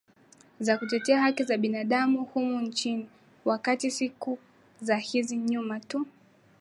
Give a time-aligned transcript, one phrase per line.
[0.59, 3.09] za kutetea haki za kibinadamu humu nchini
[3.45, 4.39] wakati siku
[4.81, 6.05] za hizi nyuma tu